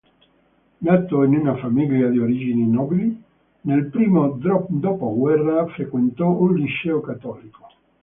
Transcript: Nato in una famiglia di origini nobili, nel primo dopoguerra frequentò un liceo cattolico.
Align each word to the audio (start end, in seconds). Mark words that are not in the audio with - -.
Nato 0.79 1.21
in 1.25 1.35
una 1.35 1.57
famiglia 1.57 2.07
di 2.09 2.17
origini 2.17 2.65
nobili, 2.67 3.21
nel 3.61 3.85
primo 3.91 4.29
dopoguerra 4.31 5.67
frequentò 5.67 6.27
un 6.27 6.55
liceo 6.55 7.01
cattolico. 7.01 7.67